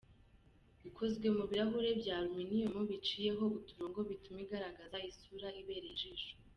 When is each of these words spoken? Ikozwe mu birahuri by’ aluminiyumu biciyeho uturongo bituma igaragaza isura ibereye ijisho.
Ikozwe 0.89 1.27
mu 1.37 1.43
birahuri 1.49 1.89
by’ 1.99 2.07
aluminiyumu 2.15 2.81
biciyeho 2.89 3.43
uturongo 3.57 3.99
bituma 4.09 4.39
igaragaza 4.45 4.97
isura 5.11 5.47
ibereye 5.61 5.93
ijisho. 5.95 6.31